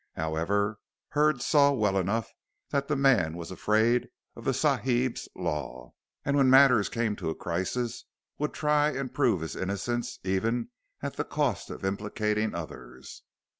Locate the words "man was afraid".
2.95-4.09